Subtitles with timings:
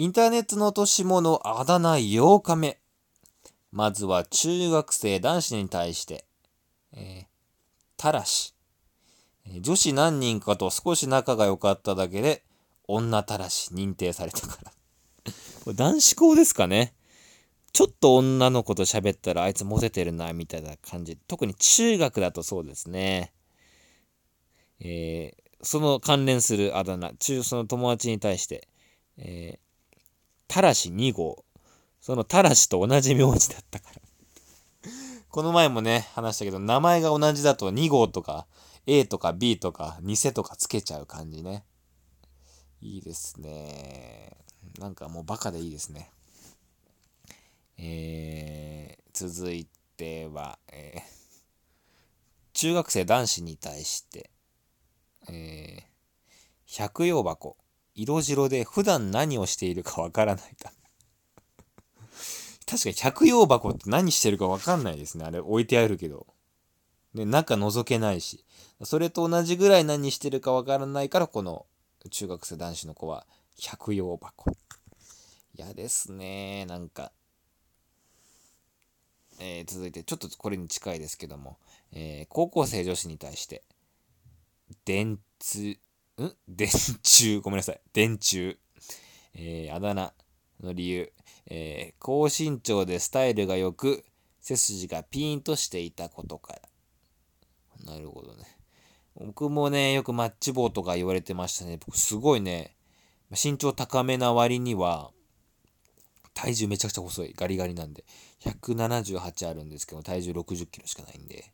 [0.00, 2.80] インターネットの落とし物あだ名8日目。
[3.70, 6.24] まずは中学生男子に対して、
[6.94, 7.26] えー、
[7.98, 8.54] たらし。
[9.60, 12.42] 女子何人かと少し仲が良かっただけで、
[12.88, 14.72] 女たらし認定されたから。
[15.64, 16.94] これ男子校ですかね。
[17.74, 21.18] ちょっと女の子と喋ったらあいつモテてるな、みたいな感じ。
[21.28, 23.34] 特に中学だとそうですね。
[24.80, 28.66] えー、その関連するあだ名、中、その友達に対して、
[29.18, 29.69] えー、
[30.50, 31.44] たらし2号。
[32.00, 34.00] そのたらしと同じ名字だったから。
[35.28, 38.48] この前もね、話したけど、名前が同じだと2号とか
[38.84, 41.64] A とか B とか偽とかつけちゃう感じね。
[42.80, 44.38] いいですね。
[44.80, 46.10] なんかもうバカでいいですね。
[47.78, 51.00] えー、続いては、えー、
[52.54, 54.30] 中学生男子に対して、
[55.28, 55.82] えー、
[56.66, 57.56] 百葉箱。
[57.94, 60.72] 色白で普段何をしているかわからないか。
[62.66, 65.24] 確かに百葉箱って何してるかわかんないですね。
[65.24, 66.26] あれ置いてあるけど。
[67.14, 68.44] で、中覗けないし。
[68.84, 71.66] それと同じぐらい何してるかわからないから、この
[72.10, 73.26] 中学生男子の子は
[73.58, 74.56] 百葉箱。
[75.54, 76.64] 嫌ですね。
[76.66, 77.10] なんか。
[79.40, 81.58] えー、続いて、ちょっとこれに近いですけども、
[81.92, 83.64] えー、高校生女子に対して、
[84.84, 85.78] 電通、
[86.24, 87.80] ん電柱、ごめんなさい。
[87.92, 88.56] 電柱。
[89.34, 90.12] えー、あだ名
[90.62, 91.12] の理由。
[91.46, 94.04] えー、高身長でスタイルが良く、
[94.40, 97.92] 背筋がピーンとしていたことから。
[97.92, 98.44] なるほどね。
[99.14, 101.78] 僕もね、よくマッチ棒とか言われてましたね。
[101.84, 102.76] 僕すごいね、
[103.30, 105.12] 身長高めな割には、
[106.34, 107.34] 体重めちゃくちゃ細い。
[107.36, 108.04] ガリガリなんで。
[108.44, 111.52] 178あるんですけど、体重60キロしかないんで。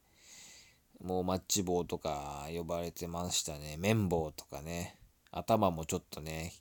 [1.02, 3.76] もうマッチ棒とか呼ばれてましたね。
[3.78, 4.98] 綿棒とかね。
[5.30, 6.52] 頭もちょっとね、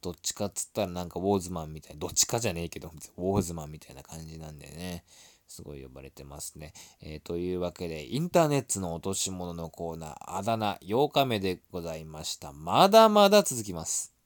[0.00, 5.04] どっちかっつったらなんかウォーズマンみたいな、どっちかじゃねえけど、ウォーズマンみたいな感じなんでね。
[5.48, 6.72] すごい呼ばれてますね。
[7.00, 12.52] えー、というわけで、インターネットの落とし物のコーナー、あだ名8日目でございました。
[12.52, 14.17] まだまだ続きます。